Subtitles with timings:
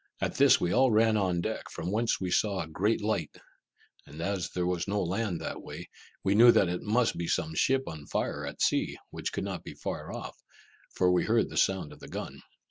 [0.19, 3.29] At this we all ran on deck, from whence we saw a great light,
[4.07, 5.91] and as there was no land that way,
[6.23, 9.63] we knew that it must be some ship on fire at sea, which could not
[9.63, 10.35] be far off,
[10.95, 12.41] for we heard the sound of the gun.